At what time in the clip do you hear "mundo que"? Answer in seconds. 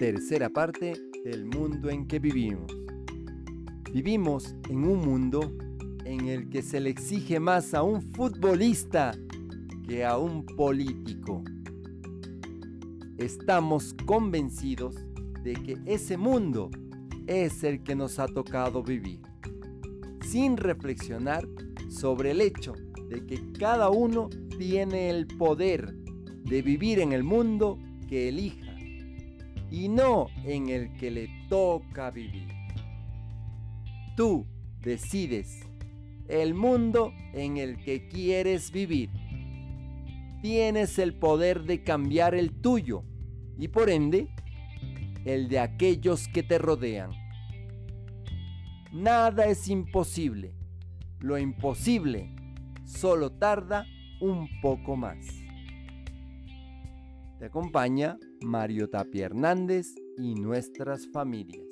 27.22-28.30